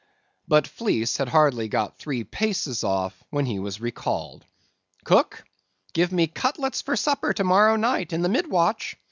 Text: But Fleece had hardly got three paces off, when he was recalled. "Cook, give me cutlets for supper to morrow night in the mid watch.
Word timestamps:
But 0.47 0.65
Fleece 0.67 1.17
had 1.17 1.29
hardly 1.29 1.67
got 1.67 1.99
three 1.99 2.23
paces 2.23 2.83
off, 2.83 3.23
when 3.29 3.45
he 3.45 3.59
was 3.59 3.79
recalled. 3.79 4.43
"Cook, 5.03 5.43
give 5.93 6.11
me 6.11 6.25
cutlets 6.25 6.81
for 6.81 6.95
supper 6.95 7.33
to 7.33 7.43
morrow 7.43 7.75
night 7.75 8.11
in 8.11 8.23
the 8.23 8.29
mid 8.29 8.47
watch. 8.49 8.97